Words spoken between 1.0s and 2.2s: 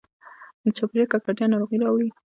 ککړتیا ناروغي راوړي.